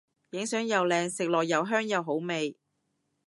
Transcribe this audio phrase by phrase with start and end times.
[0.31, 2.57] 影相又靚食落又香又好味